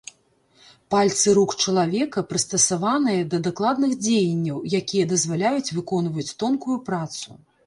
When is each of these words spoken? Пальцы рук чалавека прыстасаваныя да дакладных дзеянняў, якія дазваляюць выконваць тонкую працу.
Пальцы 0.93 1.33
рук 1.37 1.51
чалавека 1.65 2.23
прыстасаваныя 2.31 3.21
да 3.35 3.41
дакладных 3.49 3.93
дзеянняў, 4.07 4.57
якія 4.81 5.05
дазваляюць 5.13 5.73
выконваць 5.79 6.29
тонкую 6.43 6.77
працу. 6.91 7.29